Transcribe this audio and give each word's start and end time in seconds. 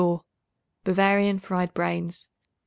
Bavarian 0.83 1.37
Fried 1.37 1.75
Brains. 1.75 2.27